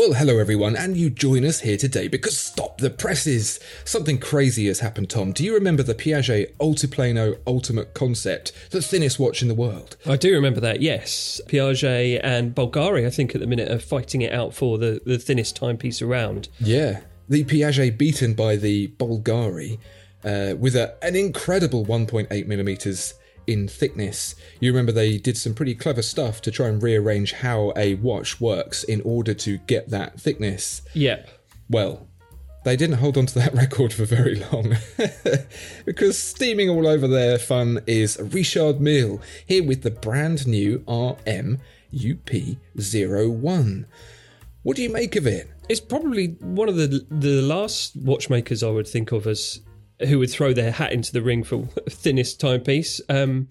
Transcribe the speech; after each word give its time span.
Well, 0.00 0.14
hello 0.14 0.38
everyone, 0.38 0.76
and 0.76 0.96
you 0.96 1.10
join 1.10 1.44
us 1.44 1.60
here 1.60 1.76
today 1.76 2.08
because 2.08 2.34
stop 2.34 2.78
the 2.78 2.88
presses! 2.88 3.60
Something 3.84 4.16
crazy 4.16 4.66
has 4.68 4.80
happened, 4.80 5.10
Tom. 5.10 5.32
Do 5.32 5.44
you 5.44 5.52
remember 5.52 5.82
the 5.82 5.94
Piaget 5.94 6.54
Altiplano 6.54 7.36
Ultimate 7.46 7.92
Concept, 7.92 8.50
the 8.70 8.80
thinnest 8.80 9.18
watch 9.18 9.42
in 9.42 9.48
the 9.48 9.54
world? 9.54 9.98
I 10.06 10.16
do 10.16 10.32
remember 10.32 10.58
that, 10.60 10.80
yes. 10.80 11.42
Piaget 11.48 12.18
and 12.24 12.54
Bulgari, 12.54 13.06
I 13.06 13.10
think, 13.10 13.34
at 13.34 13.42
the 13.42 13.46
minute 13.46 13.70
are 13.70 13.78
fighting 13.78 14.22
it 14.22 14.32
out 14.32 14.54
for 14.54 14.78
the, 14.78 15.02
the 15.04 15.18
thinnest 15.18 15.56
timepiece 15.56 16.00
around. 16.00 16.48
Yeah, 16.58 17.00
the 17.28 17.44
Piaget 17.44 17.98
beaten 17.98 18.32
by 18.32 18.56
the 18.56 18.88
Bulgari 18.96 19.80
uh, 20.24 20.54
with 20.56 20.76
a, 20.76 20.96
an 21.04 21.14
incredible 21.14 21.84
1.8 21.84 22.46
millimeters 22.46 23.12
in 23.50 23.66
thickness. 23.66 24.34
You 24.60 24.70
remember 24.70 24.92
they 24.92 25.18
did 25.18 25.36
some 25.36 25.54
pretty 25.54 25.74
clever 25.74 26.02
stuff 26.02 26.40
to 26.42 26.50
try 26.50 26.68
and 26.68 26.82
rearrange 26.82 27.32
how 27.32 27.72
a 27.76 27.94
watch 27.96 28.40
works 28.40 28.84
in 28.84 29.02
order 29.02 29.34
to 29.34 29.58
get 29.58 29.90
that 29.90 30.20
thickness. 30.20 30.82
Yep. 30.94 31.28
Well, 31.68 32.06
they 32.64 32.76
didn't 32.76 32.98
hold 32.98 33.18
on 33.18 33.26
to 33.26 33.34
that 33.34 33.54
record 33.62 33.92
for 33.92 34.04
very 34.04 34.36
long 34.36 34.76
because 35.84 36.18
steaming 36.18 36.68
all 36.68 36.86
over 36.86 37.08
their 37.08 37.38
fun 37.38 37.80
is 37.86 38.18
Richard 38.20 38.80
Mille 38.80 39.20
here 39.46 39.64
with 39.64 39.82
the 39.82 39.90
brand 39.90 40.46
new 40.46 40.84
RM 40.86 41.58
UP01. 41.92 43.84
What 44.62 44.76
do 44.76 44.82
you 44.82 44.90
make 44.90 45.16
of 45.16 45.26
it? 45.26 45.50
It's 45.68 45.80
probably 45.80 46.36
one 46.40 46.68
of 46.68 46.76
the 46.76 47.06
the 47.10 47.40
last 47.40 47.96
watchmakers 47.96 48.62
I 48.62 48.70
would 48.70 48.86
think 48.86 49.12
of 49.12 49.26
as 49.26 49.60
who 50.08 50.18
would 50.18 50.30
throw 50.30 50.52
their 50.52 50.72
hat 50.72 50.92
into 50.92 51.12
the 51.12 51.22
ring 51.22 51.44
for 51.44 51.64
thinnest 51.90 52.40
timepiece. 52.40 53.00
Um, 53.08 53.48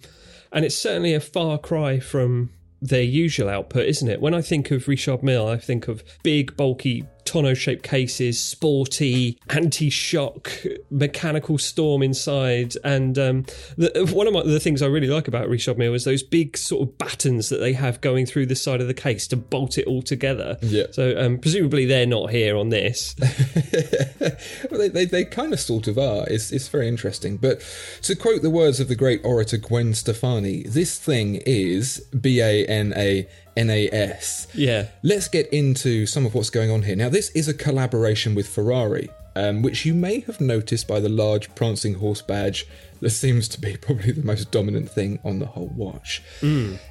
and 0.51 0.65
it's 0.65 0.75
certainly 0.75 1.13
a 1.13 1.19
far 1.19 1.57
cry 1.57 1.99
from 1.99 2.49
their 2.81 3.03
usual 3.03 3.49
output, 3.49 3.85
isn't 3.85 4.07
it? 4.07 4.21
When 4.21 4.33
I 4.33 4.41
think 4.41 4.71
of 4.71 4.87
Richard 4.87 5.21
Mille, 5.21 5.47
I 5.47 5.57
think 5.57 5.87
of 5.87 6.03
big, 6.23 6.55
bulky, 6.55 7.05
tonneau 7.29 7.53
shaped 7.53 7.83
cases, 7.83 8.41
sporty, 8.41 9.37
anti 9.49 9.91
shock, 9.91 10.51
mechanical 10.89 11.59
storm 11.59 12.01
inside. 12.01 12.73
And 12.83 13.19
um, 13.19 13.45
the, 13.77 14.09
one 14.11 14.25
of 14.25 14.33
my, 14.33 14.41
the 14.41 14.59
things 14.59 14.81
I 14.81 14.87
really 14.87 15.07
like 15.07 15.27
about 15.27 15.47
Richard 15.47 15.77
Mille 15.77 15.93
is 15.93 16.05
those 16.05 16.23
big 16.23 16.57
sort 16.57 16.87
of 16.87 16.97
battens 16.97 17.49
that 17.49 17.59
they 17.59 17.73
have 17.73 18.01
going 18.01 18.25
through 18.25 18.47
the 18.47 18.55
side 18.55 18.81
of 18.81 18.87
the 18.87 18.95
case 18.95 19.27
to 19.27 19.37
bolt 19.37 19.77
it 19.77 19.85
all 19.85 20.01
together. 20.01 20.57
Yeah. 20.61 20.85
So 20.91 21.19
um, 21.19 21.37
presumably 21.37 21.85
they're 21.85 22.07
not 22.07 22.31
here 22.31 22.57
on 22.57 22.69
this. 22.69 23.15
well, 24.71 24.79
they, 24.79 24.89
they, 24.89 25.05
they 25.05 25.25
kind 25.25 25.53
of 25.53 25.59
sort 25.59 25.87
of 25.87 25.99
are. 25.99 26.25
It's, 26.27 26.51
it's 26.51 26.67
very 26.67 26.87
interesting. 26.87 27.37
But 27.37 27.63
to 28.03 28.15
quote 28.15 28.41
the 28.41 28.49
words 28.49 28.79
of 28.79 28.87
the 28.87 28.95
great 28.95 29.21
orator 29.23 29.57
Gwen 29.57 29.93
Stefani, 29.93 30.63
this 30.63 30.97
thing 30.97 31.35
is 31.45 31.99
B 32.19 32.41
A 32.41 32.65
N 32.65 32.91
A 32.97 33.27
N 33.55 33.69
A 33.69 33.89
S. 33.91 34.47
Yeah. 34.53 34.87
Let's 35.03 35.27
get 35.27 35.47
into 35.53 36.05
some 36.05 36.25
of 36.25 36.35
what's 36.35 36.49
going 36.49 36.71
on 36.71 36.83
here. 36.83 36.95
Now, 36.95 37.09
this 37.09 37.29
is 37.31 37.47
a 37.47 37.53
collaboration 37.53 38.35
with 38.35 38.47
Ferrari, 38.47 39.09
um, 39.35 39.61
which 39.61 39.85
you 39.85 39.93
may 39.93 40.21
have 40.21 40.39
noticed 40.41 40.87
by 40.87 40.99
the 40.99 41.09
large 41.09 41.53
prancing 41.55 41.95
horse 41.95 42.21
badge 42.21 42.67
that 43.01 43.11
seems 43.11 43.47
to 43.49 43.61
be 43.61 43.77
probably 43.81 44.11
the 44.11 44.25
most 44.25 44.51
dominant 44.51 44.89
thing 44.89 45.19
on 45.23 45.39
the 45.39 45.45
whole 45.45 45.71
watch. 45.75 46.21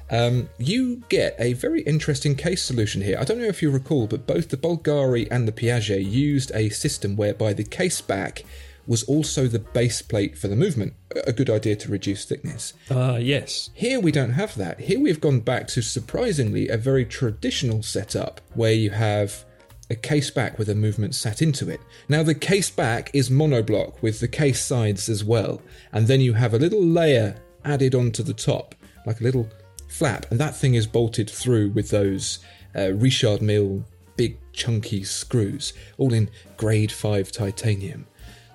Um, 0.09 0.49
you 0.57 1.03
get 1.09 1.35
a 1.39 1.53
very 1.53 1.81
interesting 1.81 2.35
case 2.35 2.63
solution 2.63 3.01
here. 3.01 3.17
I 3.19 3.23
don't 3.23 3.39
know 3.39 3.45
if 3.45 3.61
you 3.61 3.69
recall, 3.69 4.07
but 4.07 4.27
both 4.27 4.49
the 4.49 4.57
Bulgari 4.57 5.27
and 5.29 5.47
the 5.47 5.51
Piaget 5.51 6.09
used 6.09 6.51
a 6.53 6.69
system 6.69 7.15
whereby 7.15 7.53
the 7.53 7.63
case 7.63 8.01
back 8.01 8.43
was 8.89 9.03
also 9.03 9.45
the 9.45 9.59
base 9.59 10.01
plate 10.01 10.35
for 10.35 10.47
the 10.47 10.55
movement. 10.55 10.93
A 11.27 11.31
good 11.31 11.49
idea 11.49 11.75
to 11.75 11.91
reduce 11.91 12.25
thickness. 12.25 12.73
Ah, 12.89 13.17
yes. 13.17 13.69
Here 13.75 13.99
we 13.99 14.11
don't 14.11 14.31
have 14.31 14.55
that. 14.55 14.79
Here 14.79 14.99
we've 14.99 15.21
gone 15.21 15.41
back 15.41 15.67
to 15.69 15.83
surprisingly 15.83 16.69
a 16.69 16.75
very 16.75 17.05
traditional 17.05 17.83
setup 17.83 18.41
where 18.55 18.73
you 18.73 18.89
have 18.89 19.45
a 19.91 19.95
case 19.95 20.31
back 20.31 20.57
with 20.57 20.69
a 20.69 20.75
movement 20.75 21.13
sat 21.13 21.39
into 21.43 21.69
it. 21.69 21.79
Now 22.09 22.23
the 22.23 22.33
case 22.33 22.71
back 22.71 23.11
is 23.13 23.29
monoblock 23.29 24.01
with 24.01 24.19
the 24.19 24.27
case 24.27 24.59
sides 24.59 25.07
as 25.07 25.23
well, 25.23 25.61
and 25.93 26.07
then 26.07 26.19
you 26.19 26.33
have 26.33 26.55
a 26.55 26.59
little 26.59 26.83
layer 26.83 27.35
added 27.63 27.93
onto 27.93 28.23
the 28.23 28.33
top, 28.33 28.73
like 29.05 29.21
a 29.21 29.23
little 29.23 29.47
flap, 29.87 30.25
and 30.31 30.39
that 30.39 30.55
thing 30.55 30.73
is 30.73 30.87
bolted 30.87 31.29
through 31.29 31.69
with 31.69 31.89
those 31.89 32.39
uh, 32.75 32.91
Richard 32.93 33.43
Mille 33.43 33.85
big 34.17 34.37
chunky 34.51 35.03
screws, 35.03 35.73
all 35.97 36.11
in 36.11 36.29
grade 36.57 36.91
5 36.91 37.31
titanium. 37.31 38.07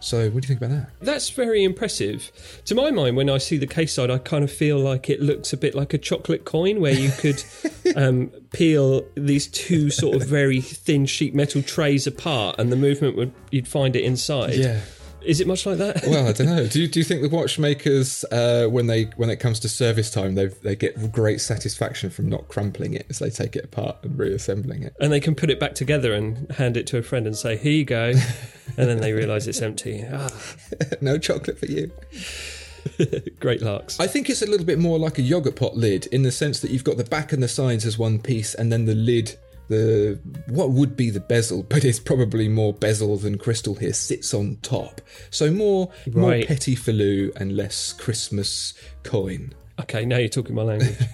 So, 0.04 0.28
what 0.28 0.42
do 0.42 0.46
you 0.46 0.48
think 0.54 0.60
about 0.60 0.68
that? 0.68 0.90
That's 1.00 1.30
very 1.30 1.64
impressive. 1.64 2.30
To 2.66 2.74
my 2.74 2.90
mind, 2.90 3.16
when 3.16 3.30
I 3.30 3.38
see 3.38 3.56
the 3.56 3.66
case 3.66 3.94
side, 3.94 4.10
I 4.10 4.18
kind 4.18 4.44
of 4.44 4.52
feel 4.52 4.78
like 4.78 5.08
it 5.08 5.22
looks 5.22 5.54
a 5.54 5.56
bit 5.56 5.74
like 5.74 5.94
a 5.94 5.98
chocolate 5.98 6.44
coin 6.44 6.78
where 6.82 6.92
you 6.92 7.10
could 7.10 7.42
um, 7.96 8.28
peel 8.52 9.06
these 9.14 9.46
two 9.46 9.88
sort 9.88 10.16
of 10.16 10.28
very 10.28 10.60
thin 10.60 11.06
sheet 11.06 11.34
metal 11.34 11.62
trays 11.62 12.06
apart 12.06 12.56
and 12.58 12.70
the 12.70 12.76
movement 12.76 13.16
would, 13.16 13.32
you'd 13.50 13.66
find 13.66 13.96
it 13.96 14.04
inside. 14.04 14.56
Yeah. 14.56 14.80
Is 15.24 15.40
it 15.40 15.46
much 15.46 15.66
like 15.66 15.78
that? 15.78 16.02
Well, 16.06 16.28
I 16.28 16.32
don't 16.32 16.46
know. 16.46 16.66
Do 16.74 16.80
you, 16.80 16.88
do 16.88 16.98
you 17.00 17.04
think 17.04 17.22
the 17.22 17.28
watchmakers, 17.28 18.24
uh, 18.30 18.66
when 18.66 18.86
they 18.86 19.04
when 19.16 19.30
it 19.30 19.36
comes 19.36 19.60
to 19.60 19.68
service 19.68 20.10
time, 20.10 20.34
they 20.34 20.46
they 20.46 20.76
get 20.76 21.12
great 21.12 21.40
satisfaction 21.40 22.10
from 22.10 22.28
not 22.28 22.48
crumpling 22.48 22.94
it 22.94 23.06
as 23.08 23.18
they 23.18 23.30
take 23.30 23.56
it 23.56 23.64
apart 23.64 23.96
and 24.02 24.18
reassembling 24.18 24.82
it? 24.82 24.94
and 25.00 25.12
they 25.12 25.20
can 25.20 25.34
put 25.34 25.50
it 25.50 25.58
back 25.60 25.74
together 25.74 26.12
and 26.14 26.50
hand 26.52 26.76
it 26.76 26.86
to 26.88 26.98
a 26.98 27.02
friend 27.02 27.26
and 27.26 27.36
say, 27.36 27.56
here 27.56 27.72
you 27.72 27.84
go. 27.84 28.12
And 28.76 28.88
then 28.88 29.00
they 29.00 29.12
realise 29.12 29.46
it's 29.46 29.60
empty. 29.60 30.04
Ah, 30.10 30.30
no 31.00 31.16
chocolate 31.18 31.58
for 31.58 31.66
you. 31.66 31.90
great 33.38 33.62
larks. 33.62 34.00
I 34.00 34.06
think 34.06 34.28
it's 34.28 34.42
a 34.42 34.46
little 34.46 34.66
bit 34.66 34.78
more 34.78 34.98
like 34.98 35.18
a 35.18 35.22
yogurt 35.22 35.54
pot 35.56 35.76
lid 35.76 36.06
in 36.06 36.22
the 36.22 36.32
sense 36.32 36.60
that 36.60 36.70
you've 36.70 36.82
got 36.82 36.96
the 36.96 37.04
back 37.04 37.32
and 37.32 37.42
the 37.42 37.48
sides 37.48 37.84
as 37.86 37.98
one 37.98 38.18
piece, 38.18 38.54
and 38.54 38.72
then 38.72 38.86
the 38.86 38.94
lid, 38.94 39.38
the 39.68 40.18
what 40.48 40.70
would 40.70 40.96
be 40.96 41.10
the 41.10 41.20
bezel, 41.20 41.62
but 41.68 41.84
it's 41.84 42.00
probably 42.00 42.48
more 42.48 42.72
bezel 42.72 43.16
than 43.16 43.38
crystal 43.38 43.74
here, 43.74 43.92
sits 43.92 44.34
on 44.34 44.56
top. 44.62 45.00
So 45.30 45.50
more 45.50 45.90
more 46.12 46.42
Petit 46.44 46.76
Filou 46.76 47.34
and 47.36 47.56
less 47.56 47.92
Christmas 47.92 48.74
coin. 49.02 49.54
Okay, 49.80 50.04
now 50.04 50.18
you're 50.18 50.28
talking 50.28 50.54
my 50.54 50.62
language. 50.62 50.96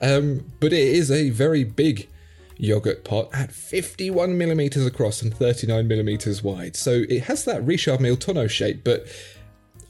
Um, 0.00 0.50
but 0.60 0.72
it 0.72 0.88
is 0.88 1.10
a 1.10 1.30
very 1.30 1.64
big 1.64 2.08
yogurt 2.56 3.04
pot 3.04 3.28
at 3.32 3.52
51 3.52 4.36
millimeters 4.36 4.86
across 4.86 5.22
and 5.22 5.34
39 5.34 5.86
millimeters 5.88 6.42
wide. 6.42 6.76
So 6.76 7.04
it 7.08 7.24
has 7.24 7.44
that 7.44 7.64
Richard 7.64 8.00
Mille 8.00 8.16
tonneau 8.16 8.46
shape, 8.48 8.84
but 8.84 9.06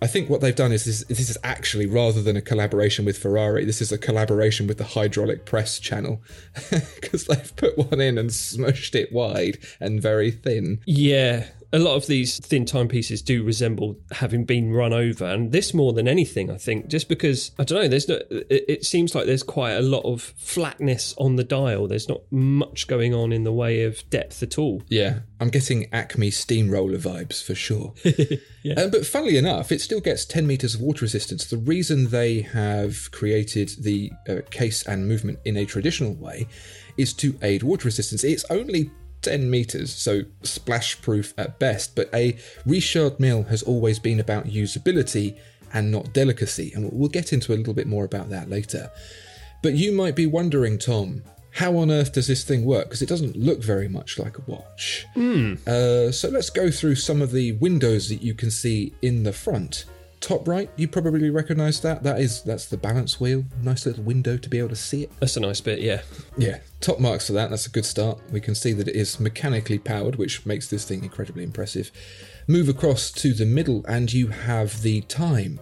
I 0.02 0.06
think 0.06 0.30
what 0.30 0.40
they've 0.40 0.54
done 0.54 0.72
is 0.72 0.84
this, 0.84 1.04
this 1.04 1.28
is 1.28 1.36
actually 1.44 1.86
rather 1.86 2.22
than 2.22 2.36
a 2.36 2.40
collaboration 2.40 3.04
with 3.04 3.18
Ferrari, 3.18 3.64
this 3.64 3.82
is 3.82 3.92
a 3.92 3.98
collaboration 3.98 4.66
with 4.66 4.78
the 4.78 4.84
hydraulic 4.84 5.44
press 5.44 5.78
channel 5.78 6.22
because 6.70 7.26
they've 7.26 7.54
put 7.56 7.76
one 7.76 8.00
in 8.00 8.16
and 8.16 8.30
smushed 8.30 8.94
it 8.94 9.12
wide 9.12 9.58
and 9.78 10.00
very 10.00 10.30
thin. 10.30 10.80
yeah. 10.86 11.46
A 11.72 11.78
lot 11.78 11.94
of 11.94 12.06
these 12.06 12.38
thin 12.38 12.64
timepieces 12.64 13.22
do 13.22 13.44
resemble 13.44 13.96
having 14.10 14.44
been 14.44 14.72
run 14.72 14.92
over, 14.92 15.24
and 15.24 15.52
this 15.52 15.72
more 15.72 15.92
than 15.92 16.08
anything, 16.08 16.50
I 16.50 16.56
think, 16.56 16.88
just 16.88 17.08
because 17.08 17.52
I 17.58 17.64
don't 17.64 17.82
know. 17.82 17.88
There's 17.88 18.08
no. 18.08 18.20
It, 18.30 18.64
it 18.68 18.84
seems 18.84 19.14
like 19.14 19.26
there's 19.26 19.42
quite 19.42 19.72
a 19.72 19.82
lot 19.82 20.04
of 20.04 20.22
flatness 20.36 21.14
on 21.18 21.36
the 21.36 21.44
dial. 21.44 21.86
There's 21.86 22.08
not 22.08 22.22
much 22.30 22.86
going 22.86 23.14
on 23.14 23.32
in 23.32 23.44
the 23.44 23.52
way 23.52 23.84
of 23.84 24.08
depth 24.10 24.42
at 24.42 24.58
all. 24.58 24.82
Yeah, 24.88 25.20
I'm 25.38 25.48
getting 25.48 25.92
Acme 25.92 26.30
steamroller 26.30 26.98
vibes 26.98 27.42
for 27.42 27.54
sure. 27.54 27.94
yeah. 28.62 28.74
Um, 28.74 28.90
but 28.90 29.06
funnily 29.06 29.36
enough, 29.36 29.70
it 29.70 29.80
still 29.80 30.00
gets 30.00 30.24
10 30.24 30.46
meters 30.46 30.74
of 30.74 30.80
water 30.80 31.04
resistance. 31.04 31.46
The 31.46 31.56
reason 31.56 32.08
they 32.08 32.42
have 32.42 33.10
created 33.12 33.70
the 33.80 34.10
uh, 34.28 34.36
case 34.50 34.82
and 34.86 35.06
movement 35.06 35.38
in 35.44 35.56
a 35.56 35.64
traditional 35.64 36.14
way 36.14 36.46
is 36.96 37.12
to 37.14 37.38
aid 37.42 37.62
water 37.62 37.86
resistance. 37.86 38.24
It's 38.24 38.44
only 38.50 38.90
10 39.22 39.50
meters, 39.50 39.92
so 39.92 40.22
splash 40.42 41.00
proof 41.00 41.34
at 41.36 41.58
best, 41.58 41.94
but 41.94 42.08
a 42.14 42.36
Richard 42.64 43.20
Mille 43.20 43.44
has 43.44 43.62
always 43.62 43.98
been 43.98 44.20
about 44.20 44.46
usability 44.46 45.36
and 45.72 45.90
not 45.90 46.12
delicacy, 46.12 46.72
and 46.74 46.90
we'll 46.92 47.08
get 47.08 47.32
into 47.32 47.52
a 47.52 47.56
little 47.56 47.74
bit 47.74 47.86
more 47.86 48.04
about 48.04 48.30
that 48.30 48.48
later. 48.48 48.90
But 49.62 49.74
you 49.74 49.92
might 49.92 50.16
be 50.16 50.26
wondering, 50.26 50.78
Tom, 50.78 51.22
how 51.52 51.76
on 51.76 51.90
earth 51.90 52.12
does 52.12 52.26
this 52.26 52.44
thing 52.44 52.64
work? 52.64 52.86
Because 52.86 53.02
it 53.02 53.08
doesn't 53.08 53.36
look 53.36 53.62
very 53.62 53.88
much 53.88 54.18
like 54.18 54.38
a 54.38 54.42
watch. 54.46 55.06
Mm. 55.16 55.66
Uh, 55.66 56.12
so 56.12 56.28
let's 56.28 56.50
go 56.50 56.70
through 56.70 56.94
some 56.94 57.20
of 57.20 57.32
the 57.32 57.52
windows 57.52 58.08
that 58.08 58.22
you 58.22 58.34
can 58.34 58.50
see 58.50 58.94
in 59.02 59.24
the 59.24 59.32
front 59.32 59.84
top 60.20 60.46
right, 60.46 60.70
you 60.76 60.86
probably 60.86 61.30
recognise 61.30 61.80
that. 61.80 62.02
That 62.02 62.20
is 62.20 62.42
that's 62.42 62.66
the 62.66 62.76
balance 62.76 63.20
wheel. 63.20 63.44
Nice 63.62 63.86
little 63.86 64.04
window 64.04 64.36
to 64.36 64.48
be 64.48 64.58
able 64.58 64.68
to 64.68 64.76
see 64.76 65.04
it. 65.04 65.12
That's 65.20 65.36
a 65.36 65.40
nice 65.40 65.60
bit, 65.60 65.80
yeah. 65.80 66.02
Yeah, 66.36 66.58
top 66.80 67.00
marks 67.00 67.26
for 67.26 67.32
that. 67.34 67.50
That's 67.50 67.66
a 67.66 67.70
good 67.70 67.84
start. 67.84 68.20
We 68.30 68.40
can 68.40 68.54
see 68.54 68.72
that 68.74 68.88
it 68.88 68.96
is 68.96 69.18
mechanically 69.18 69.78
powered, 69.78 70.16
which 70.16 70.46
makes 70.46 70.68
this 70.68 70.84
thing 70.84 71.02
incredibly 71.02 71.42
impressive. 71.42 71.90
Move 72.46 72.68
across 72.68 73.10
to 73.12 73.32
the 73.32 73.46
middle, 73.46 73.84
and 73.88 74.12
you 74.12 74.28
have 74.28 74.82
the 74.82 75.00
time. 75.02 75.60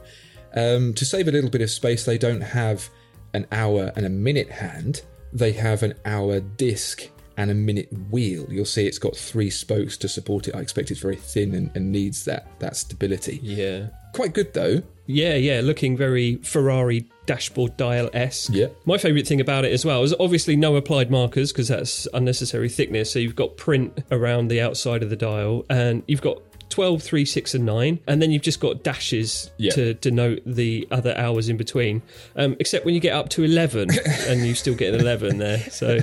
Um, 0.55 0.95
to 0.95 1.05
save 1.05 1.29
a 1.29 1.33
little 1.33 1.51
bit 1.51 1.61
of 1.61 1.71
space, 1.71 2.05
they 2.05 2.19
don't 2.19 2.41
have 2.41 2.89
an 3.35 3.47
hour 3.53 3.93
and 3.97 4.07
a 4.07 4.11
minute 4.11 4.51
hand. 4.51 5.03
They 5.33 5.53
have 5.53 5.83
an 5.83 5.95
hour 6.05 6.41
disc 6.41 7.09
and 7.37 7.51
a 7.51 7.55
minute 7.55 7.89
wheel. 8.11 8.47
You'll 8.51 8.65
see 8.65 8.87
it's 8.87 8.99
got 8.99 9.17
three 9.17 9.51
spokes 9.51 9.97
to 9.99 10.09
support 10.09 10.49
it. 10.49 10.57
I 10.57 10.61
expect 10.61 10.91
it's 10.91 11.01
very 11.01 11.17
thin 11.17 11.55
and, 11.55 11.71
and 11.75 11.93
needs 11.93 12.25
that 12.25 12.49
that 12.59 12.77
stability. 12.77 13.39
Yeah. 13.43 13.89
Quite 14.19 14.32
good 14.35 14.53
though. 14.53 14.82
Yeah, 15.06 15.37
yeah, 15.37 15.61
looking 15.62 15.97
very 15.97 16.37
Ferrari 16.43 17.06
dashboard 17.26 17.76
dial 17.76 18.11
esque. 18.12 18.50
Yeah. 18.53 18.67
My 18.85 18.99
favourite 18.99 19.29
thing 19.29 19.41
about 19.41 19.65
it 19.65 19.73
as 19.73 19.85
well 19.85 20.03
is 20.03 20.12
obviously 20.19 20.56
no 20.56 20.75
applied 20.75 21.09
markers 21.09 21.53
because 21.53 21.69
that's 21.69 22.09
unnecessary 22.12 22.69
thickness. 22.69 23.12
So 23.12 23.20
you've 23.20 23.37
got 23.37 23.56
print 23.56 24.03
around 24.11 24.49
the 24.49 24.61
outside 24.61 25.05
of 25.05 25.11
the 25.11 25.15
dial, 25.15 25.65
and 25.70 26.03
you've 26.09 26.20
got 26.20 26.43
12, 26.70 27.00
3, 27.00 27.25
6, 27.25 27.55
and 27.55 27.65
9. 27.65 28.00
And 28.09 28.20
then 28.20 28.32
you've 28.32 28.43
just 28.43 28.59
got 28.59 28.82
dashes 28.82 29.53
Yeah. 29.56 29.70
to 29.75 29.94
denote 29.94 30.41
the 30.44 30.88
other 30.91 31.17
hours 31.17 31.49
in 31.49 31.56
between. 31.56 32.03
Um, 32.35 32.56
except 32.59 32.85
when 32.85 32.94
you 32.94 33.00
get 33.00 33.12
up 33.14 33.29
to 33.31 33.44
11, 33.44 33.88
and 34.26 34.44
you 34.44 34.56
still 34.56 34.75
get 34.75 34.93
an 34.94 35.00
11 35.00 35.38
there. 35.38 35.61
So 35.71 36.00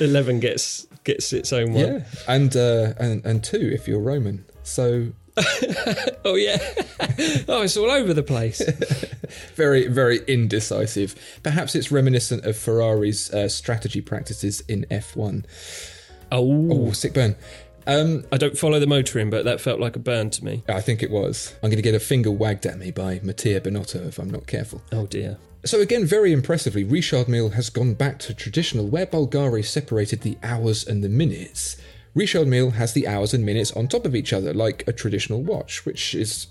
11 0.00 0.38
gets 0.40 0.86
gets 1.02 1.32
its 1.32 1.52
own 1.52 1.72
one. 1.74 1.86
Yeah, 1.86 2.04
and 2.28 2.56
uh, 2.56 2.94
and 2.98 3.24
and 3.26 3.42
two 3.44 3.70
if 3.74 3.88
you're 3.88 4.00
Roman. 4.00 4.44
So 4.62 5.08
Oh, 6.26 6.36
yeah. 6.36 6.56
oh, 7.48 7.62
it's 7.62 7.76
all 7.76 7.90
over 7.90 8.14
the 8.14 8.22
place. 8.22 8.62
very 9.56 9.88
very 9.88 10.20
indecisive. 10.26 11.14
Perhaps 11.42 11.74
it's 11.74 11.92
reminiscent 11.92 12.44
of 12.46 12.56
Ferrari's 12.56 13.32
uh, 13.32 13.48
strategy 13.48 14.00
practices 14.00 14.62
in 14.68 14.86
F1. 14.90 15.44
Oh, 16.32 16.68
Oh, 16.72 16.92
sick 16.92 17.12
burn. 17.12 17.36
Um, 17.86 18.24
I 18.32 18.38
don't 18.38 18.56
follow 18.56 18.80
the 18.80 18.86
motoring, 18.86 19.28
but 19.28 19.44
that 19.44 19.60
felt 19.60 19.78
like 19.80 19.96
a 19.96 19.98
burn 19.98 20.30
to 20.30 20.44
me. 20.44 20.62
I 20.68 20.80
think 20.80 21.02
it 21.02 21.10
was. 21.10 21.54
I'm 21.62 21.68
going 21.68 21.76
to 21.76 21.82
get 21.82 21.94
a 21.94 22.00
finger 22.00 22.30
wagged 22.30 22.64
at 22.64 22.78
me 22.78 22.90
by 22.90 23.20
Mattia 23.22 23.60
Binotto 23.60 24.08
if 24.08 24.18
I'm 24.18 24.30
not 24.30 24.46
careful. 24.46 24.82
Oh, 24.90 25.06
dear. 25.06 25.36
So 25.66 25.80
again, 25.80 26.06
very 26.06 26.32
impressively, 26.32 26.84
Richard 26.84 27.28
Mille 27.28 27.50
has 27.50 27.68
gone 27.70 27.94
back 27.94 28.18
to 28.20 28.34
traditional, 28.34 28.86
where 28.86 29.06
Bulgari 29.06 29.64
separated 29.64 30.22
the 30.22 30.38
hours 30.42 30.86
and 30.86 31.04
the 31.04 31.08
minutes. 31.10 31.76
Richard 32.14 32.46
Mille 32.46 32.70
has 32.70 32.92
the 32.92 33.08
hours 33.08 33.34
and 33.34 33.44
minutes 33.44 33.72
on 33.72 33.88
top 33.88 34.04
of 34.04 34.14
each 34.14 34.32
other, 34.32 34.54
like 34.54 34.86
a 34.86 34.92
traditional 34.92 35.42
watch, 35.42 35.84
which 35.84 36.14
is 36.14 36.46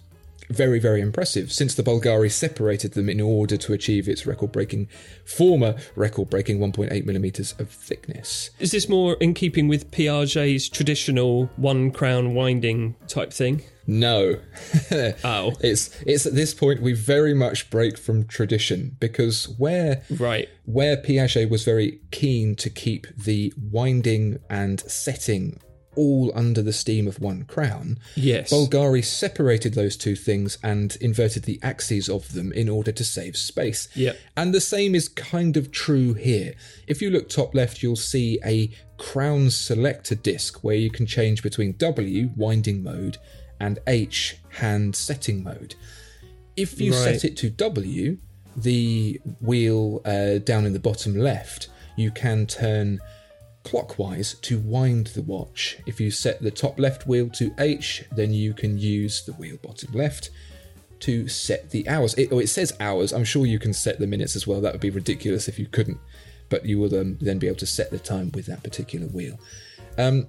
very, 0.50 0.80
very 0.80 1.01
impressive, 1.01 1.51
since 1.51 1.74
the 1.75 1.84
Bulgari 1.84 2.31
separated 2.31 2.94
them 2.94 3.10
in 3.10 3.19
order 3.22 3.57
to 3.57 3.74
achieve 3.74 4.07
its 4.07 4.25
record-breaking, 4.25 4.88
former 5.25 5.75
record-breaking 5.95 6.60
1.8 6.60 7.06
millimeters 7.06 7.54
of 7.60 7.69
thickness. 7.69 8.50
Is 8.60 8.72
this 8.72 8.88
more 8.90 9.16
in 9.19 9.34
keeping 9.34 9.68
with 9.68 9.92
Piaget's 9.92 10.69
traditional 10.69 11.45
one 11.56 11.92
crown 11.92 12.34
winding 12.34 12.95
type 13.07 13.31
thing? 13.34 13.63
No. 13.86 14.38
Oh. 15.25 15.54
It's 15.60 15.90
it's 16.06 16.25
at 16.25 16.36
this 16.36 16.54
point 16.54 16.81
we 16.81 16.94
very 16.94 17.34
much 17.34 17.69
break 17.69 17.98
from 17.98 18.25
tradition 18.25 18.96
because 19.00 19.50
where 19.57 20.04
Right. 20.10 20.48
where 20.66 20.96
Piaget 20.98 21.50
was 21.50 21.63
very 21.66 22.00
keen 22.12 22.56
to 22.57 22.69
keep 22.69 23.07
the 23.18 23.54
winding 23.72 24.39
and 24.50 24.80
setting 24.81 25.60
all 25.95 26.31
under 26.36 26.62
the 26.62 26.74
steam 26.74 27.07
of 27.07 27.19
one 27.19 27.44
crown, 27.45 28.00
Yes. 28.16 28.51
Bulgari 28.51 29.04
separated 29.04 29.74
those 29.74 29.95
two 29.98 30.16
things 30.16 30.57
and 30.63 30.95
inverted 31.01 31.44
the 31.44 31.60
axes 31.62 32.10
of 32.10 32.34
them 32.34 32.51
in 32.51 32.69
order 32.69 32.92
to 32.92 33.04
save 33.04 33.36
space. 33.38 33.88
Yep. 33.95 34.18
And 34.38 34.54
the 34.54 34.62
same 34.62 34.95
is 34.95 35.07
kind 35.10 35.57
of 35.57 35.72
true 35.72 36.13
here. 36.13 36.54
If 36.88 37.01
you 37.01 37.10
look 37.10 37.30
top 37.30 37.54
left, 37.56 37.81
you'll 37.84 37.95
see 37.95 38.40
a 38.45 38.72
crown 38.98 39.50
selector 39.50 40.16
disc 40.16 40.63
where 40.63 40.75
you 40.75 40.90
can 40.90 41.06
change 41.06 41.44
between 41.44 41.74
W, 41.78 42.30
winding 42.36 42.84
mode, 42.84 43.18
and 43.60 43.80
H, 43.88 44.38
hand 44.50 44.96
setting 44.96 45.44
mode. 45.44 45.75
If 46.56 46.80
you 46.80 46.92
Right. 46.94 47.19
set 47.19 47.25
it 47.25 47.38
to 47.38 47.50
W, 47.50 48.18
the 48.56 49.19
wheel 49.42 50.01
uh, 50.06 50.38
down 50.38 50.66
in 50.66 50.74
the 50.74 50.80
bottom 50.80 51.16
left, 51.18 51.69
you 51.98 52.12
can 52.12 52.46
turn 52.46 53.00
clockwise 53.63 54.36
to 54.42 54.60
wind 54.60 55.07
the 55.07 55.21
watch. 55.21 55.77
If 55.86 56.00
you 56.00 56.12
set 56.12 56.42
the 56.42 56.51
top 56.51 56.80
left 56.80 57.07
wheel 57.07 57.30
to 57.31 57.54
H, 57.60 58.04
then 58.12 58.33
you 58.33 58.54
can 58.54 58.77
use 58.77 59.25
the 59.25 59.33
wheel 59.33 59.57
bottom 59.62 59.94
left 59.94 60.30
to 61.01 61.27
set 61.27 61.71
the 61.71 61.88
hours. 61.88 62.13
It, 62.15 62.30
oh, 62.31 62.39
it 62.39 62.48
says 62.48 62.74
hours. 62.80 63.12
I'm 63.12 63.25
sure 63.25 63.45
you 63.45 63.60
can 63.60 63.74
set 63.74 64.00
the 64.00 64.07
minutes 64.07 64.36
as 64.36 64.48
well. 64.48 64.62
That 64.62 64.74
would 64.74 64.81
be 64.81 64.89
ridiculous 64.89 65.48
if 65.48 65.60
you 65.60 65.68
couldn't. 65.68 66.00
But 66.50 66.65
you 66.65 66.80
will 66.80 66.94
um, 66.98 67.18
then 67.19 67.39
be 67.39 67.48
able 67.48 67.57
to 67.57 67.65
set 67.65 67.92
the 67.92 68.00
time 68.00 68.31
with 68.33 68.45
that 68.45 68.63
particular 68.63 69.07
wheel. 69.07 69.39
Um, 69.98 70.27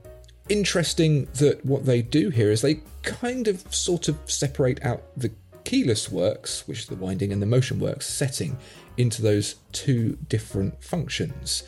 interesting 0.48 1.26
that 1.34 1.64
what 1.64 1.86
they 1.86 2.02
do 2.02 2.30
here 2.30 2.50
is 2.50 2.62
they 2.62 2.80
kind 3.02 3.46
of 3.48 3.72
sort 3.74 4.08
of 4.08 4.18
separate 4.26 4.84
out 4.84 5.02
the 5.16 5.30
keyless 5.64 6.10
works, 6.10 6.66
which 6.66 6.80
is 6.80 6.86
the 6.86 6.96
winding 6.96 7.32
and 7.32 7.40
the 7.40 7.46
motion 7.46 7.80
works 7.80 8.06
setting, 8.06 8.56
into 8.96 9.22
those 9.22 9.56
two 9.72 10.16
different 10.28 10.82
functions. 10.82 11.62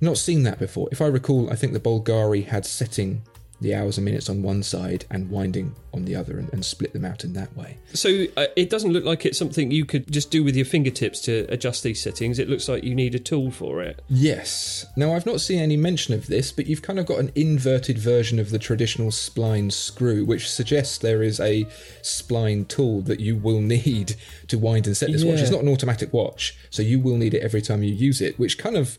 Not 0.00 0.18
seen 0.18 0.44
that 0.44 0.58
before. 0.58 0.88
If 0.92 1.00
I 1.00 1.06
recall, 1.06 1.50
I 1.50 1.56
think 1.56 1.72
the 1.72 1.80
Bulgari 1.80 2.46
had 2.46 2.64
setting 2.64 3.22
the 3.60 3.74
hours 3.74 3.98
and 3.98 4.04
minutes 4.04 4.30
on 4.30 4.42
one 4.42 4.62
side 4.62 5.04
and 5.10 5.28
winding 5.30 5.74
on 5.92 6.04
the 6.04 6.14
other 6.14 6.38
and, 6.38 6.52
and 6.52 6.64
split 6.64 6.92
them 6.92 7.04
out 7.04 7.24
in 7.24 7.32
that 7.32 7.54
way. 7.56 7.76
So 7.92 8.26
uh, 8.36 8.46
it 8.54 8.70
doesn't 8.70 8.92
look 8.92 9.04
like 9.04 9.26
it's 9.26 9.38
something 9.38 9.70
you 9.70 9.84
could 9.84 10.10
just 10.10 10.30
do 10.30 10.44
with 10.44 10.54
your 10.54 10.64
fingertips 10.64 11.20
to 11.22 11.44
adjust 11.48 11.82
these 11.82 12.00
settings. 12.00 12.38
It 12.38 12.48
looks 12.48 12.68
like 12.68 12.84
you 12.84 12.94
need 12.94 13.16
a 13.16 13.18
tool 13.18 13.50
for 13.50 13.82
it. 13.82 14.00
Yes. 14.08 14.86
Now, 14.96 15.14
I've 15.14 15.26
not 15.26 15.40
seen 15.40 15.58
any 15.58 15.76
mention 15.76 16.14
of 16.14 16.28
this, 16.28 16.52
but 16.52 16.66
you've 16.66 16.82
kind 16.82 17.00
of 17.00 17.06
got 17.06 17.18
an 17.18 17.32
inverted 17.34 17.98
version 17.98 18.38
of 18.38 18.50
the 18.50 18.60
traditional 18.60 19.10
spline 19.10 19.72
screw, 19.72 20.24
which 20.24 20.48
suggests 20.48 20.98
there 20.98 21.22
is 21.22 21.40
a 21.40 21.64
spline 22.02 22.68
tool 22.68 23.00
that 23.02 23.18
you 23.18 23.34
will 23.34 23.60
need 23.60 24.14
to 24.46 24.56
wind 24.56 24.86
and 24.86 24.96
set 24.96 25.10
this 25.10 25.24
watch. 25.24 25.40
It's 25.40 25.50
not 25.50 25.62
an 25.62 25.68
automatic 25.68 26.12
watch, 26.12 26.56
so 26.70 26.82
you 26.82 27.00
will 27.00 27.16
need 27.16 27.34
it 27.34 27.42
every 27.42 27.62
time 27.62 27.82
you 27.82 27.92
use 27.92 28.20
it, 28.20 28.38
which 28.38 28.56
kind 28.56 28.76
of 28.76 28.98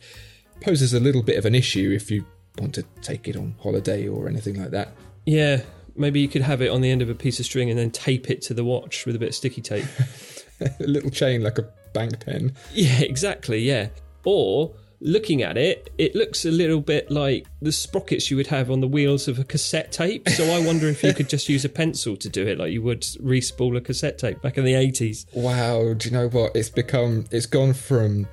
poses 0.62 0.94
a 0.94 1.00
little 1.00 1.24
bit 1.24 1.38
of 1.38 1.46
an 1.46 1.56
issue 1.56 1.92
if 1.96 2.12
you 2.12 2.26
want 2.58 2.76
to 2.76 2.84
take 3.02 3.28
it 3.28 3.36
on 3.36 3.56
holiday 3.62 4.08
or 4.08 4.28
anything 4.28 4.62
like 4.62 4.72
that. 4.72 4.94
Yeah, 5.26 5.62
maybe 5.96 6.20
you 6.20 6.28
could 6.28 6.42
have 6.42 6.62
it 6.62 6.70
on 6.70 6.82
the 6.82 6.90
end 6.90 7.02
of 7.02 7.10
a 7.10 7.16
piece 7.16 7.40
of 7.40 7.46
string 7.46 7.70
and 7.70 7.78
then 7.78 7.92
tape 7.92 8.30
it 8.30 8.42
to 8.44 8.54
the 8.54 8.64
watch 8.64 9.06
with 9.06 9.16
a 9.16 9.20
bit 9.20 9.30
of 9.30 9.36
sticky 9.36 9.62
tape. 9.62 9.86
a 10.62 10.72
little 10.80 11.10
chain 11.10 11.44
like 11.44 11.58
a 11.58 11.68
bank 11.94 12.26
pen. 12.26 12.54
yeah, 12.74 13.02
exactly, 13.02 13.60
yeah. 13.60 13.90
Or 14.26 14.74
looking 15.02 15.42
at 15.42 15.58
it, 15.58 15.92
it 15.98 16.14
looks 16.16 16.46
a 16.46 16.52
little 16.52 16.82
bit 16.82 17.10
like 17.10 17.48
the 17.62 17.72
sprockets 17.72 18.30
you 18.30 18.38
would 18.38 18.48
have 18.48 18.70
on 18.70 18.82
the 18.82 18.88
wheels 18.88 19.28
of 19.28 19.40
a 19.40 19.44
cassette 19.44 19.92
tape. 19.92 20.28
So 20.30 20.44
I 20.54 20.66
wonder 20.66 20.88
if 20.88 21.04
you 21.04 21.14
could 21.14 21.30
just 21.30 21.48
use 21.48 21.64
a 21.64 21.70
pencil 21.70 22.18
to 22.18 22.30
do 22.30 22.46
it 22.46 22.58
like 22.58 22.72
you 22.72 22.82
would 22.82 23.02
respool 23.02 23.78
a 23.78 23.82
cassette 23.82 24.18
tape 24.18 24.42
back 24.42 24.58
in 24.58 24.66
the 24.66 24.74
80s. 24.74 25.26
Wow, 25.34 25.94
do 25.94 26.10
you 26.10 26.16
know 26.16 26.28
what? 26.28 26.56
It's 26.56 26.70
become, 26.70 27.26
it's 27.32 27.46
gone 27.46 27.74
from 27.74 28.28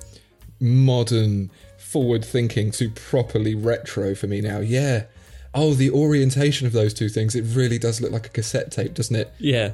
modern 0.59 1.51
forward 1.87 2.23
thinking 2.25 2.71
to 2.71 2.89
properly 2.89 3.55
retro 3.55 4.13
for 4.15 4.27
me 4.27 4.41
now. 4.41 4.59
Yeah. 4.59 5.05
Oh, 5.53 5.73
the 5.73 5.89
orientation 5.89 6.67
of 6.67 6.73
those 6.73 6.93
two 6.93 7.09
things, 7.09 7.33
it 7.35 7.43
really 7.55 7.79
does 7.79 8.01
look 8.01 8.11
like 8.11 8.27
a 8.27 8.29
cassette 8.29 8.71
tape, 8.71 8.93
doesn't 8.93 9.15
it? 9.15 9.33
Yeah. 9.39 9.71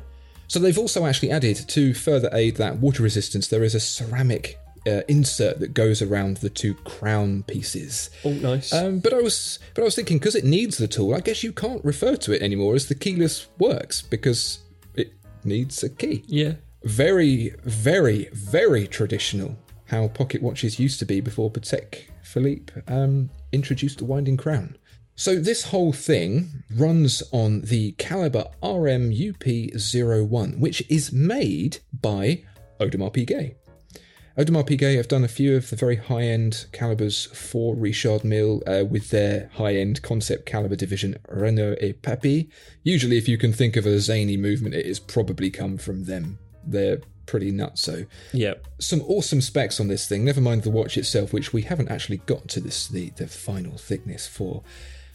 So 0.48 0.60
they've 0.60 0.77
also 0.77 1.05
actually 1.05 1.32
added 1.32 1.58
to 1.70 1.93
further 1.93 2.29
aid 2.32 2.58
that 2.58 2.77
water 2.77 3.01
resistance, 3.03 3.48
there 3.48 3.63
is 3.63 3.74
a 3.74 3.79
ceramic 3.79 4.60
uh, 4.86 5.01
insert 5.08 5.60
that 5.60 5.74
goes 5.74 6.01
around 6.01 6.38
the 6.38 6.50
two 6.50 6.75
crown 6.75 7.43
pieces. 7.43 8.10
Oh, 8.24 8.32
nice. 8.34 8.72
Um, 8.72 9.00
but 9.00 9.13
I 9.13 9.22
was, 9.22 9.60
but 9.74 9.82
I 9.82 9.86
was 9.86 9.96
thinking 9.96 10.20
because 10.20 10.36
it 10.36 10.43
needs 10.43 10.77
the 10.77 10.88
tool, 10.88 11.15
I 11.15 11.22
guess 11.22 11.43
you 11.43 11.51
can't 11.53 11.84
refer 11.84 12.15
to 12.17 12.34
it 12.34 12.41
anymore 12.41 12.75
as 12.75 12.88
the 12.88 12.96
keyless 12.96 13.48
works 13.58 14.01
because 14.01 14.60
it 14.96 15.13
needs 15.43 15.84
a 15.84 15.89
key. 15.89 16.24
yeah. 16.27 16.53
Very, 16.84 17.55
very, 17.63 18.27
very 18.34 18.88
traditional. 18.88 19.58
How 19.93 20.07
pocket 20.07 20.41
watches 20.41 20.79
used 20.79 20.97
to 20.97 21.05
be 21.05 21.21
before 21.21 21.51
Patek 21.51 22.05
Philippe 22.23 22.73
um, 22.88 23.29
introduced 23.51 24.00
the 24.00 24.05
winding 24.05 24.38
crown. 24.38 24.75
So 25.13 25.35
this 25.35 25.65
whole 25.65 25.93
thing 25.93 26.63
runs 26.75 27.21
on 27.31 27.62
the 27.62 27.91
Caliber 28.00 28.45
RM 28.63 29.12
UP01, 29.12 30.57
which 30.57 30.81
is 30.89 31.13
made 31.13 31.77
by 32.01 32.43
Audemars 32.79 33.13
Piguet. 33.13 33.53
Audemars 34.35 34.67
Piguet 34.67 34.97
have 34.97 35.09
done 35.09 35.23
a 35.23 35.27
few 35.27 35.55
of 35.55 35.69
the 35.69 35.75
very 35.75 35.97
high-end 35.97 36.65
calibers 36.71 37.25
for 37.25 37.75
Richard 37.75 38.23
Mille 38.23 38.63
uh, 38.65 38.85
with 38.89 39.12
their 39.12 39.51
high-end 39.53 40.01
concept 40.01 40.47
caliber 40.47 40.75
division 40.75 41.17
Renaud 41.29 41.75
et 41.79 42.01
Papi. 42.01 42.50
Usually, 42.81 43.19
if 43.19 43.27
you 43.27 43.38
can 43.38 43.53
think 43.53 43.75
of 43.75 43.85
a 43.85 44.00
zany 44.00 44.38
movement, 44.38 44.73
it 44.73 44.88
has 44.88 45.00
probably 45.00 45.51
come 45.51 45.77
from 45.77 46.05
them. 46.05 46.39
They're 46.65 47.01
pretty 47.25 47.51
nutso. 47.51 48.08
Yeah. 48.32 48.56
Some 48.80 49.01
awesome 49.01 49.42
specs 49.42 49.80
on 49.80 49.88
this 49.88 50.08
thing. 50.08 50.25
Never 50.25 50.42
mind 50.42 50.63
the 50.63 50.70
watch 50.70 50.98
itself, 50.98 51.34
which 51.34 51.53
we 51.53 51.63
haven't 51.63 51.89
actually 51.89 52.18
got 52.18 52.48
to 52.50 52.60
this 52.60 52.88
the 52.88 53.12
the 53.12 53.27
final 53.27 53.77
thickness 53.77 54.27
for. 54.27 54.63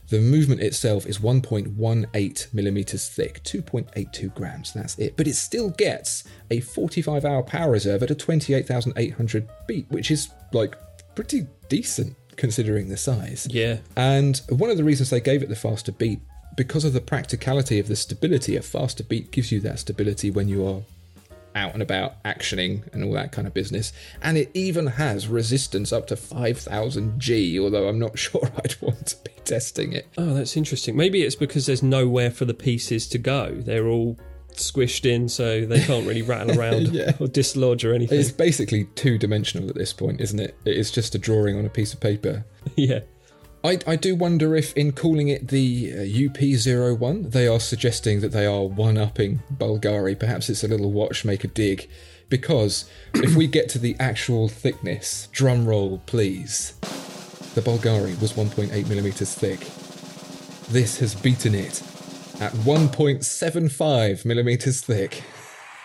The 0.08 0.20
movement 0.20 0.62
itself 0.62 1.04
is 1.04 1.18
1.18 1.18 2.54
millimeters 2.54 3.08
thick, 3.10 3.42
2.82 3.42 4.34
grams. 4.34 4.72
That's 4.72 4.98
it. 4.98 5.18
But 5.18 5.26
it 5.26 5.34
still 5.34 5.68
gets 5.68 6.24
a 6.50 6.60
45 6.60 7.26
hour 7.26 7.42
power 7.42 7.72
reserve 7.72 8.02
at 8.02 8.10
a 8.10 8.14
28,800 8.14 9.48
beat, 9.66 9.86
which 9.90 10.10
is 10.10 10.30
like 10.54 10.76
pretty 11.14 11.46
decent 11.68 12.16
considering 12.36 12.88
the 12.88 12.96
size. 12.96 13.46
Yeah. 13.50 13.78
And 13.96 14.40
one 14.48 14.70
of 14.70 14.78
the 14.78 14.84
reasons 14.84 15.10
they 15.10 15.20
gave 15.20 15.42
it 15.42 15.50
the 15.50 15.56
faster 15.56 15.92
beat, 15.92 16.20
because 16.56 16.84
of 16.84 16.94
the 16.94 17.00
practicality 17.02 17.78
of 17.78 17.86
the 17.86 17.96
stability, 17.96 18.56
a 18.56 18.62
faster 18.62 19.04
beat 19.04 19.30
gives 19.30 19.52
you 19.52 19.60
that 19.60 19.78
stability 19.78 20.30
when 20.30 20.48
you 20.48 20.66
are 20.66 20.82
out 21.54 21.72
and 21.74 21.82
about 21.82 22.22
actioning 22.24 22.82
and 22.92 23.02
all 23.04 23.12
that 23.12 23.32
kind 23.32 23.46
of 23.46 23.54
business. 23.54 23.92
And 24.22 24.36
it 24.36 24.50
even 24.54 24.86
has 24.86 25.26
resistance 25.28 25.92
up 25.92 26.06
to 26.08 26.16
5000 26.16 27.20
G, 27.20 27.58
although 27.58 27.88
I'm 27.88 27.98
not 27.98 28.18
sure 28.18 28.50
I'd 28.64 28.80
want 28.80 29.06
to 29.06 29.16
be 29.24 29.32
testing 29.44 29.92
it. 29.92 30.06
Oh, 30.18 30.34
that's 30.34 30.56
interesting. 30.56 30.96
Maybe 30.96 31.22
it's 31.22 31.34
because 31.36 31.66
there's 31.66 31.82
nowhere 31.82 32.30
for 32.30 32.44
the 32.44 32.54
pieces 32.54 33.06
to 33.08 33.18
go. 33.18 33.54
They're 33.58 33.86
all 33.88 34.16
squished 34.52 35.06
in, 35.08 35.28
so 35.28 35.64
they 35.64 35.80
can't 35.80 36.06
really 36.06 36.22
rattle 36.22 36.58
around 36.60 36.88
Yeah. 36.88 37.12
or 37.20 37.28
dislodge 37.28 37.84
or 37.84 37.94
anything. 37.94 38.18
It's 38.18 38.32
basically 38.32 38.84
two 38.96 39.16
dimensional 39.18 39.68
at 39.68 39.76
this 39.76 39.92
point, 39.92 40.20
isn't 40.20 40.40
it? 40.40 40.56
It 40.64 40.76
is 40.76 40.90
just 40.90 41.14
a 41.14 41.18
drawing 41.18 41.56
on 41.58 41.64
a 41.64 41.68
piece 41.70 41.92
of 41.94 42.00
paper. 42.00 42.44
yeah. 42.76 43.00
I, 43.64 43.78
I 43.86 43.96
do 43.96 44.14
wonder 44.14 44.54
if, 44.54 44.72
in 44.76 44.92
calling 44.92 45.28
it 45.28 45.48
the 45.48 45.92
uh, 45.92 45.96
UP01, 45.96 47.32
they 47.32 47.48
are 47.48 47.58
suggesting 47.58 48.20
that 48.20 48.32
they 48.32 48.46
are 48.46 48.62
one 48.62 48.96
upping 48.96 49.40
Bulgari. 49.52 50.18
Perhaps 50.18 50.48
it's 50.48 50.62
a 50.62 50.68
little 50.68 50.92
watchmaker 50.92 51.48
dig. 51.48 51.88
Because 52.28 52.88
if 53.14 53.34
we 53.34 53.46
get 53.46 53.68
to 53.70 53.78
the 53.78 53.96
actual 53.98 54.48
thickness, 54.48 55.28
drum 55.32 55.66
roll 55.66 56.02
please, 56.06 56.74
the 57.54 57.62
Bulgari 57.62 58.20
was 58.20 58.34
1.8 58.34 58.88
millimeters 58.88 59.34
thick. 59.34 59.60
This 60.70 60.98
has 60.98 61.14
beaten 61.14 61.54
it 61.54 61.82
at 62.40 62.52
1.75 62.52 64.24
millimeters 64.24 64.82
thick. 64.82 65.22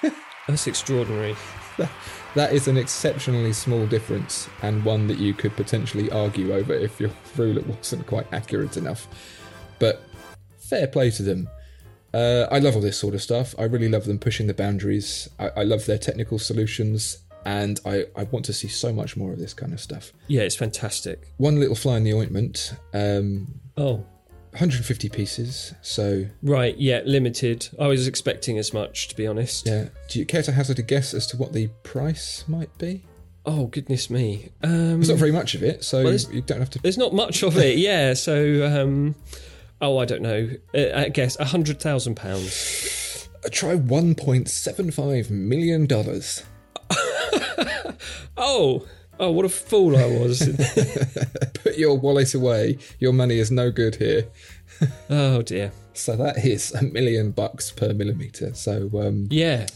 That's 0.48 0.68
extraordinary. 0.68 1.36
That 2.36 2.52
is 2.52 2.68
an 2.68 2.78
exceptionally 2.78 3.54
small 3.54 3.86
difference, 3.86 4.50
and 4.64 4.84
one 4.84 5.06
that 5.06 5.20
you 5.20 5.36
could 5.36 5.56
potentially 5.56 6.10
argue 6.10 6.52
over 6.52 6.74
if 6.74 7.00
your 7.00 7.12
ruler 7.38 7.62
wasn't 7.62 8.08
quite 8.08 8.26
accurate 8.34 8.76
enough. 8.76 9.08
But 9.78 10.02
fair 10.58 10.88
play 10.88 11.12
to 11.12 11.22
them. 11.22 11.48
Uh, 12.12 12.48
I 12.52 12.58
love 12.58 12.76
all 12.76 12.82
this 12.82 12.98
sort 12.98 13.14
of 13.14 13.22
stuff. 13.22 13.54
I 13.60 13.66
really 13.66 13.88
love 13.88 14.06
them 14.06 14.18
pushing 14.18 14.48
the 14.48 14.54
boundaries. 14.56 15.30
I, 15.38 15.50
I 15.58 15.64
love 15.64 15.86
their 15.86 16.00
technical 16.00 16.40
solutions, 16.40 17.20
and 17.46 17.80
I, 17.86 18.06
I 18.16 18.24
want 18.24 18.46
to 18.46 18.54
see 18.54 18.68
so 18.68 18.92
much 18.92 19.16
more 19.16 19.32
of 19.32 19.38
this 19.38 19.54
kind 19.54 19.72
of 19.72 19.80
stuff. 19.80 20.12
Yeah, 20.28 20.42
it's 20.42 20.56
fantastic. 20.56 21.28
One 21.38 21.60
little 21.60 21.76
fly 21.76 21.98
in 21.98 22.04
the 22.04 22.14
ointment 22.14 22.74
um, 22.96 23.60
Oh, 23.78 24.06
150 24.54 25.10
pieces, 25.10 25.74
so 25.82 26.26
right. 26.42 26.78
Yeah, 26.78 27.02
limited. 27.06 27.70
I 27.80 27.88
was 27.88 28.08
expecting 28.08 28.58
as 28.58 28.74
much, 28.74 29.08
to 29.10 29.16
be 29.16 29.28
honest. 29.28 29.68
yeah. 29.68 29.90
Do 30.10 30.20
you 30.20 30.26
care 30.26 30.44
to 30.44 30.52
hazard 30.52 30.80
a 30.80 30.82
guess 30.84 31.14
as 31.14 31.28
to 31.28 31.38
what 31.38 31.54
the 31.54 31.68
price 31.84 32.44
might 32.48 32.76
be? 32.78 33.04
Oh, 33.46 33.66
goodness 33.68 34.10
me. 34.10 34.50
Um, 34.64 34.96
There's 35.02 35.10
not 35.10 35.18
very 35.18 35.32
much 35.34 35.54
of 35.54 35.64
it, 35.64 35.84
so 35.84 36.04
Well, 36.04 36.14
you 36.32 36.42
don't 36.42 36.60
have 36.60 36.70
to 36.72 36.80
there's 36.80 36.98
not 36.98 37.14
much 37.14 37.44
of 37.44 37.58
it. 37.58 37.78
Yeah. 37.78 38.14
So, 38.14 38.66
um, 38.66 39.16
oh, 39.82 39.98
I 39.98 40.06
don't 40.06 40.22
know. 40.22 40.50
Uh, 40.74 40.92
I 40.96 41.10
guess 41.10 41.38
a 41.40 41.46
hundred 41.46 41.82
thousand 41.82 42.16
pounds. 42.16 43.28
Try 43.52 43.76
1.75 43.76 45.30
million 45.30 45.86
dollars. 45.88 46.44
Oh, 48.36 48.88
oh, 49.20 49.32
what 49.32 49.46
a 49.46 49.50
fool 49.50 49.96
I 49.98 50.06
was. 50.06 50.48
Put 51.64 51.78
your 51.78 51.98
wallet 51.98 52.34
away. 52.34 52.78
Your 53.00 53.14
money 53.14 53.40
is 53.40 53.52
no 53.52 53.72
good 53.72 53.96
here. 53.96 54.28
oh 55.10 55.42
dear. 55.42 55.72
So 55.94 56.16
that 56.16 56.44
is 56.46 56.74
a 56.74 56.84
million 56.84 57.32
bucks 57.32 57.72
per 57.72 57.94
millimeter. 57.94 58.54
So 58.56 58.90
um, 58.96 59.28
Yeah. 59.30 59.68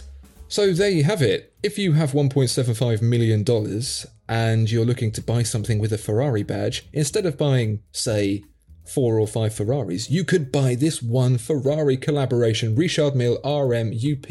so 0.47 0.73
there 0.73 0.89
you 0.89 1.03
have 1.03 1.21
it. 1.21 1.53
If 1.63 1.77
you 1.77 1.93
have 1.93 2.11
1.75 2.13 3.01
million 3.01 3.43
dollars 3.43 4.05
and 4.27 4.69
you're 4.69 4.85
looking 4.85 5.11
to 5.13 5.21
buy 5.21 5.43
something 5.43 5.79
with 5.79 5.93
a 5.93 5.97
Ferrari 5.97 6.43
badge, 6.43 6.87
instead 6.93 7.25
of 7.25 7.37
buying 7.37 7.81
say 7.91 8.43
four 8.85 9.19
or 9.19 9.27
five 9.27 9.53
Ferraris, 9.53 10.09
you 10.09 10.23
could 10.23 10.51
buy 10.51 10.73
this 10.75 11.01
one 11.03 11.37
Ferrari 11.37 11.97
collaboration 11.97 12.75
Richard 12.75 13.15
Mille 13.15 13.39
RM 13.43 13.91
UP 13.93 14.27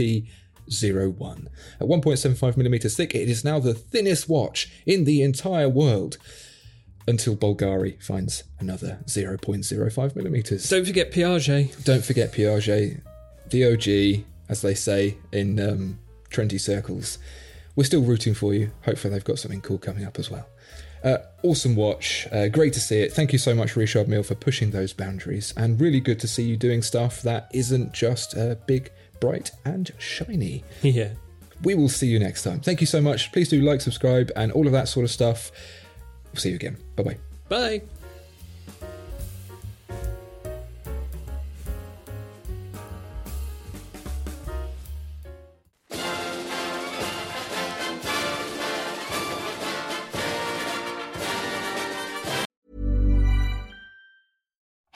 01. 0.69 1.49
At 1.81 1.87
1.75 1.87 2.57
millimeters 2.57 2.97
thick, 2.97 3.15
it 3.15 3.29
is 3.29 3.45
now 3.45 3.59
the 3.59 3.75
thinnest 3.75 4.29
watch 4.29 4.71
in 4.85 5.05
the 5.05 5.23
entire 5.23 5.69
world. 5.69 6.19
Until 7.09 7.37
Bulgari 7.37 8.03
finds 8.03 8.43
another 8.59 8.99
0.05 9.07 10.17
millimeters. 10.17 10.69
Don't 10.69 10.85
forget 10.85 11.13
Piaget. 11.13 11.85
Don't 11.85 12.05
forget 12.05 12.33
Piaget, 12.33 13.01
the 13.49 13.65
OG, 13.65 14.25
as 14.49 14.61
they 14.63 14.75
say 14.75 15.17
in 15.31 15.61
um, 15.61 16.01
trendy 16.31 16.61
circles. 16.61 17.19
We're 17.77 17.85
still 17.85 18.03
rooting 18.03 18.35
for 18.35 18.55
you. 18.55 18.73
Hopefully, 18.85 19.15
they've 19.15 19.23
got 19.23 19.39
something 19.39 19.61
cool 19.61 19.79
coming 19.79 20.05
up 20.05 20.19
as 20.19 20.31
well. 20.33 20.49
Uh, 21.05 21.19
awesome 21.45 21.77
watch. 21.77 22.27
Uh, 22.33 22.49
great 22.49 22.73
to 22.73 22.81
see 22.81 23.01
it. 23.01 23.13
Thank 23.13 23.33
you 23.33 23.39
so 23.39 23.55
much, 23.55 23.77
Richard 23.77 24.09
Mille, 24.09 24.25
for 24.25 24.35
pushing 24.35 24.71
those 24.71 24.93
boundaries. 24.93 25.55
And 25.57 25.81
really 25.81 26.01
good 26.01 26.19
to 26.21 26.29
see 26.29 26.43
you 26.43 26.57
doing 26.57 26.83
stuff 26.83 27.23
that 27.23 27.49
isn't 27.53 27.93
just 27.93 28.35
a 28.35 28.59
big, 28.67 28.91
bright, 29.21 29.51
and 29.65 29.91
shiny. 29.99 30.65
Yeah. 30.83 31.11
We 31.63 31.75
will 31.75 31.89
see 31.89 32.07
you 32.07 32.19
next 32.19 32.43
time. 32.43 32.61
Thank 32.61 32.81
you 32.81 32.87
so 32.87 33.01
much. 33.01 33.33
Please 33.33 33.49
do 33.49 33.61
like, 33.61 33.81
subscribe, 33.81 34.31
and 34.37 34.53
all 34.53 34.67
of 34.67 34.73
that 34.73 34.89
sort 34.89 35.05
of 35.05 35.11
stuff. 35.11 35.51
We'll 36.33 36.41
see 36.41 36.51
you 36.51 36.57
again. 36.57 36.77
Bye 36.97 37.03
bye. 37.03 37.19
Bye. 37.49 37.83